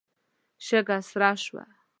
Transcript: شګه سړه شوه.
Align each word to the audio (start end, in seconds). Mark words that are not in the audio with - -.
شګه 0.65 0.97
سړه 1.09 1.31
شوه. 1.43 1.63